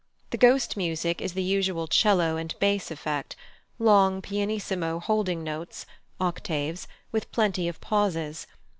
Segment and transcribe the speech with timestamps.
[0.31, 3.35] The Ghost music is the usual 'cello and bass effect,
[3.77, 5.85] long pianissimo holding notes
[6.19, 8.47] (octaves), with plenty of pauses.